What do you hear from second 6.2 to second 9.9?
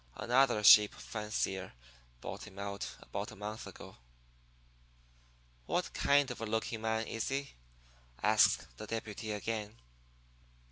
of a looking man is he?' asks the deputy again.